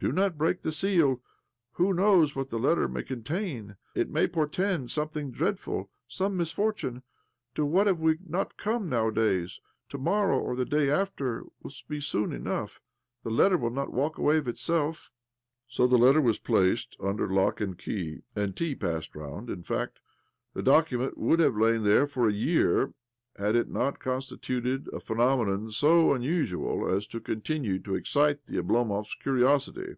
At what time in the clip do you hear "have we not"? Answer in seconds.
7.86-8.56